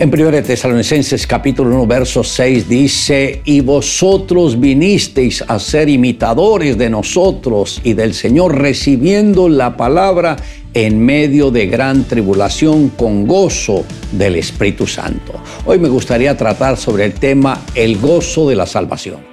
[0.00, 6.88] En 1 Tesalonicenses capítulo 1 verso 6 dice, y vosotros vinisteis a ser imitadores de
[6.88, 10.36] nosotros y del Señor recibiendo la palabra
[10.72, 15.34] en medio de gran tribulación con gozo del Espíritu Santo.
[15.66, 19.29] Hoy me gustaría tratar sobre el tema el gozo de la salvación.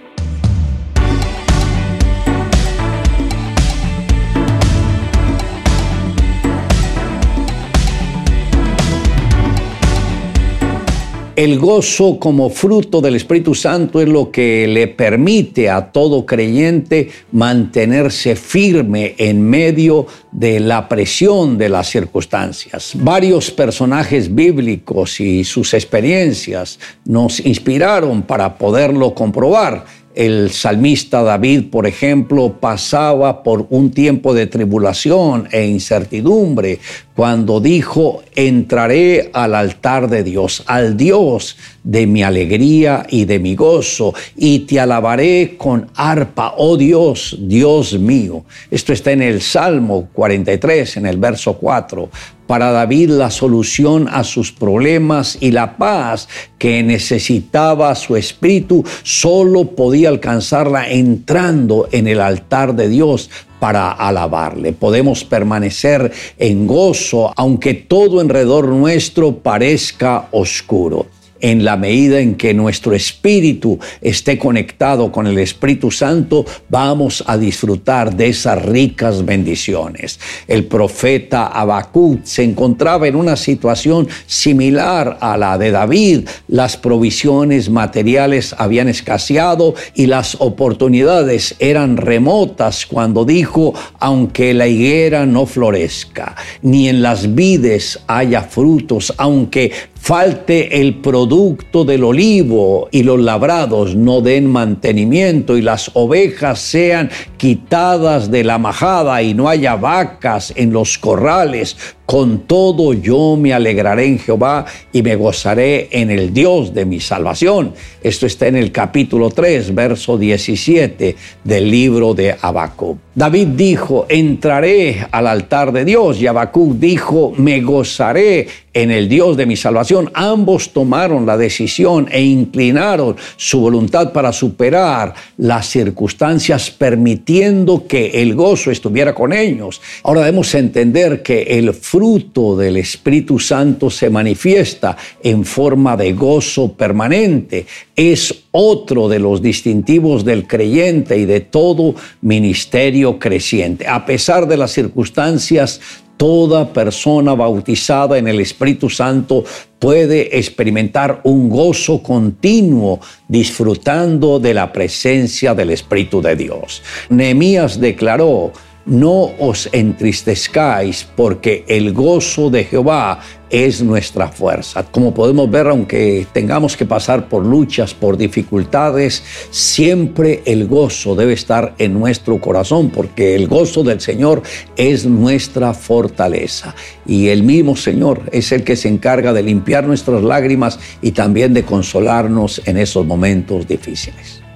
[11.37, 17.11] El gozo como fruto del Espíritu Santo es lo que le permite a todo creyente
[17.31, 22.93] mantenerse firme en medio de la presión de las circunstancias.
[22.95, 29.85] Varios personajes bíblicos y sus experiencias nos inspiraron para poderlo comprobar.
[30.17, 36.79] El salmista David, por ejemplo, pasaba por un tiempo de tribulación e incertidumbre
[37.13, 43.55] cuando dijo, entraré al altar de Dios, al Dios de mi alegría y de mi
[43.55, 48.43] gozo, y te alabaré con arpa, oh Dios, Dios mío.
[48.71, 52.09] Esto está en el Salmo 43, en el verso 4
[52.47, 59.75] para David la solución a sus problemas y la paz que necesitaba su espíritu solo
[59.75, 64.71] podía alcanzarla entrando en el altar de Dios para alabarle.
[64.73, 71.07] Podemos permanecer en gozo aunque todo alrededor nuestro parezca oscuro
[71.39, 77.37] en la medida en que nuestro espíritu esté conectado con el Espíritu Santo, vamos a
[77.37, 80.19] disfrutar de esas ricas bendiciones.
[80.47, 86.27] El profeta Habacuc se encontraba en una situación similar a la de David.
[86.47, 95.25] Las provisiones materiales habían escaseado y las oportunidades eran remotas cuando dijo, aunque la higuera
[95.25, 99.71] no florezca, ni en las vides haya frutos, aunque
[100.07, 107.09] falte el producto del olivo y los labrados no den mantenimiento y las ovejas sean
[107.35, 111.75] quitadas de la majada y no haya vacas en los corrales,
[112.05, 117.01] con todo yo me alegraré en Jehová y me gozaré en el Dios de mi
[117.01, 117.73] salvación.
[118.01, 122.97] Esto está en el capítulo 3, verso 17 del libro de Habacuc.
[123.13, 129.35] David dijo, entraré al altar de Dios y Habacuc dijo, me gozaré en el Dios
[129.37, 130.11] de mi salvación.
[130.13, 138.35] Ambos tomaron la decisión e inclinaron su voluntad para superar las circunstancias, permitiendo que el
[138.35, 139.81] gozo estuviera con ellos.
[140.03, 146.73] Ahora debemos entender que el fruto del Espíritu Santo se manifiesta en forma de gozo
[146.73, 147.65] permanente.
[147.95, 153.87] Es otro de los distintivos del creyente y de todo ministerio creciente.
[153.87, 155.81] A pesar de las circunstancias,
[156.17, 159.45] toda persona bautizada en el Espíritu Santo
[159.79, 166.81] puede experimentar un gozo continuo disfrutando de la presencia del Espíritu de Dios.
[167.09, 168.51] Nehemías declaró,
[168.87, 174.83] no os entristezcáis, porque el gozo de Jehová es nuestra fuerza.
[174.83, 181.33] Como podemos ver, aunque tengamos que pasar por luchas, por dificultades, siempre el gozo debe
[181.33, 184.41] estar en nuestro corazón, porque el gozo del Señor
[184.75, 186.73] es nuestra fortaleza.
[187.05, 191.53] Y el mismo Señor es el que se encarga de limpiar nuestras lágrimas y también
[191.53, 194.46] de consolarnos en esos momentos difíciles.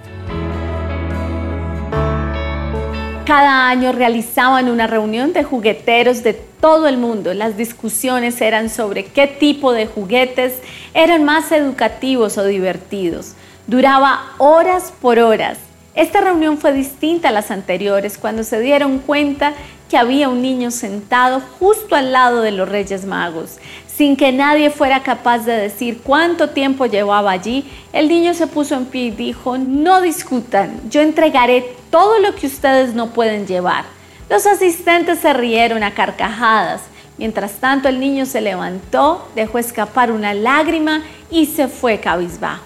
[3.31, 7.33] Cada año realizaban una reunión de jugueteros de todo el mundo.
[7.33, 10.55] Las discusiones eran sobre qué tipo de juguetes
[10.93, 13.35] eran más educativos o divertidos.
[13.67, 15.59] Duraba horas por horas.
[15.95, 19.53] Esta reunión fue distinta a las anteriores cuando se dieron cuenta
[19.89, 23.59] que había un niño sentado justo al lado de los Reyes Magos.
[24.01, 28.73] Sin que nadie fuera capaz de decir cuánto tiempo llevaba allí, el niño se puso
[28.73, 33.85] en pie y dijo, no discutan, yo entregaré todo lo que ustedes no pueden llevar.
[34.27, 36.81] Los asistentes se rieron a carcajadas.
[37.19, 42.63] Mientras tanto el niño se levantó, dejó escapar una lágrima y se fue cabizbajo.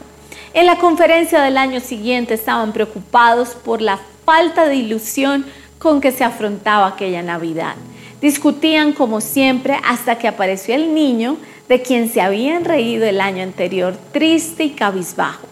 [0.54, 5.46] En la conferencia del año siguiente estaban preocupados por la falta de ilusión
[5.80, 7.76] con que se afrontaba aquella Navidad.
[8.25, 11.38] Discutían como siempre hasta que apareció el niño
[11.69, 15.45] de quien se habían reído el año anterior, triste y cabizbajo.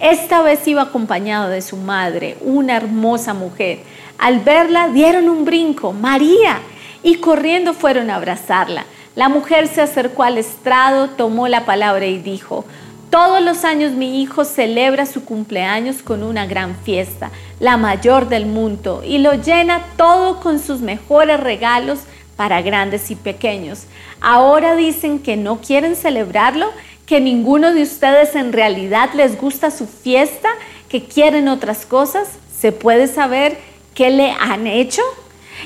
[0.00, 3.80] Esta vez iba acompañado de su madre, una hermosa mujer.
[4.16, 6.60] Al verla dieron un brinco, María,
[7.02, 8.86] y corriendo fueron a abrazarla.
[9.16, 12.64] La mujer se acercó al estrado, tomó la palabra y dijo,
[13.10, 17.30] todos los años mi hijo celebra su cumpleaños con una gran fiesta,
[17.60, 21.98] la mayor del mundo, y lo llena todo con sus mejores regalos
[22.36, 23.84] para grandes y pequeños.
[24.20, 26.70] Ahora dicen que no quieren celebrarlo,
[27.06, 30.48] que ninguno de ustedes en realidad les gusta su fiesta,
[30.88, 32.28] que quieren otras cosas?
[32.56, 33.58] ¿Se puede saber
[33.94, 35.02] qué le han hecho?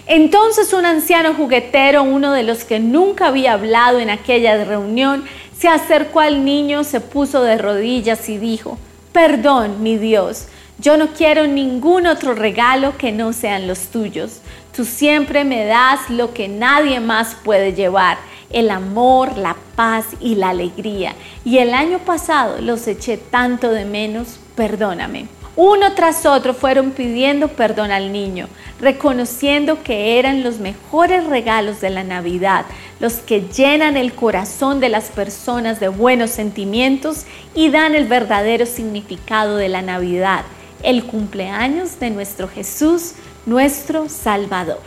[0.06, 5.24] Entonces un anciano juguetero, uno de los que nunca había hablado en aquella reunión,
[5.58, 8.78] se acercó al niño, se puso de rodillas y dijo,
[9.12, 10.46] perdón, mi Dios,
[10.80, 14.40] yo no quiero ningún otro regalo que no sean los tuyos.
[14.74, 18.18] Tú siempre me das lo que nadie más puede llevar,
[18.50, 21.14] el amor, la paz y la alegría.
[21.44, 25.26] Y el año pasado los eché tanto de menos, perdóname.
[25.56, 28.46] Uno tras otro fueron pidiendo perdón al niño,
[28.80, 32.64] reconociendo que eran los mejores regalos de la Navidad,
[33.00, 37.24] los que llenan el corazón de las personas de buenos sentimientos
[37.56, 40.44] y dan el verdadero significado de la Navidad,
[40.82, 43.12] el cumpleaños de nuestro Jesús,
[43.46, 44.80] nuestro Salvador.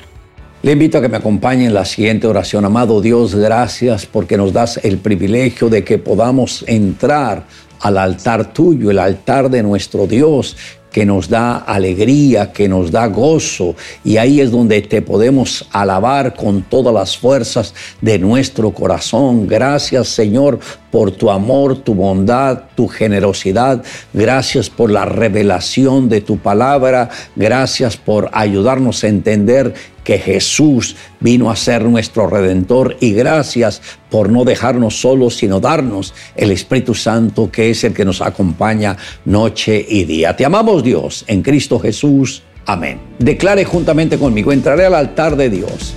[0.64, 2.66] Le invito a que me acompañe en la siguiente oración.
[2.66, 7.46] Amado Dios, gracias porque nos das el privilegio de que podamos entrar
[7.82, 10.56] al altar tuyo, el altar de nuestro Dios,
[10.92, 13.76] que nos da alegría, que nos da gozo.
[14.04, 19.48] Y ahí es donde te podemos alabar con todas las fuerzas de nuestro corazón.
[19.48, 20.60] Gracias Señor
[20.92, 23.82] por tu amor, tu bondad, tu generosidad.
[24.14, 27.10] Gracias por la revelación de tu palabra.
[27.36, 29.74] Gracias por ayudarnos a entender
[30.04, 36.14] que Jesús vino a ser nuestro redentor y gracias por no dejarnos solos, sino darnos
[36.36, 40.36] el Espíritu Santo que es el que nos acompaña noche y día.
[40.36, 42.44] Te amamos Dios en Cristo Jesús.
[42.66, 43.00] Amén.
[43.20, 45.94] Declare juntamente conmigo, entraré al altar de Dios,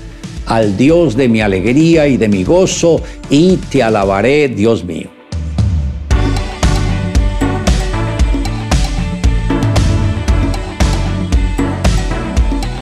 [0.47, 5.24] al Dios de mi alegría y de mi gozo, y te alabaré, Dios mío.